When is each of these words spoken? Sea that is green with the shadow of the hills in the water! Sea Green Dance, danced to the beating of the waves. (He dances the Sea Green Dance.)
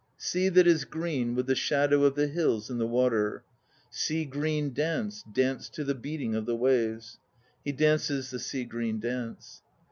Sea 0.17 0.49
that 0.49 0.65
is 0.65 0.83
green 0.83 1.35
with 1.35 1.45
the 1.45 1.53
shadow 1.53 2.05
of 2.05 2.15
the 2.15 2.25
hills 2.25 2.71
in 2.71 2.79
the 2.79 2.87
water! 2.87 3.43
Sea 3.91 4.25
Green 4.25 4.73
Dance, 4.73 5.23
danced 5.31 5.75
to 5.75 5.83
the 5.83 5.93
beating 5.93 6.33
of 6.33 6.47
the 6.47 6.55
waves. 6.55 7.19
(He 7.63 7.71
dances 7.71 8.31
the 8.31 8.39
Sea 8.39 8.63
Green 8.65 8.99
Dance.) 8.99 9.61